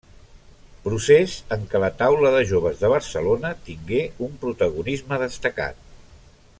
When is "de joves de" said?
2.37-2.91